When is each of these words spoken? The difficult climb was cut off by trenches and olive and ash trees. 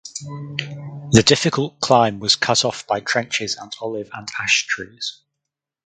The 1.11 1.21
difficult 1.23 1.79
climb 1.79 2.19
was 2.19 2.35
cut 2.35 2.65
off 2.65 2.87
by 2.87 3.01
trenches 3.01 3.55
and 3.55 3.71
olive 3.79 4.09
and 4.13 4.27
ash 4.39 4.65
trees. 4.65 5.19